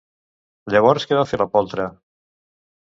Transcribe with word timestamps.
Llavors 0.77 1.07
què 1.11 1.21
va 1.21 1.27
fer 1.35 1.41
la 1.45 1.49
poltra? 1.59 1.89